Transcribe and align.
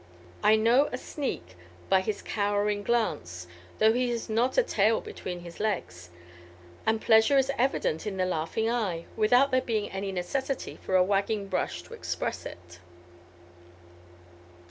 I 0.41 0.55
know 0.55 0.89
a 0.91 0.97
sneak 0.97 1.55
by 1.87 2.01
his 2.01 2.23
cowering 2.23 2.81
glance, 2.81 3.45
though 3.77 3.93
he 3.93 4.09
has 4.09 4.29
not 4.29 4.57
a 4.57 4.63
tail 4.63 4.99
between 4.99 5.41
his 5.41 5.59
legs; 5.59 6.09
and 6.87 6.99
pleasure 6.99 7.37
is 7.37 7.51
evident 7.55 8.07
in 8.07 8.17
the 8.17 8.25
laughing 8.25 8.67
eye, 8.67 9.05
without 9.15 9.51
there 9.51 9.61
being 9.61 9.91
any 9.91 10.11
necessity 10.11 10.79
for 10.81 10.95
a 10.95 11.03
wagging 11.03 11.47
brush 11.49 11.83
to 11.83 11.93
express 11.93 12.47
it. 12.47 12.79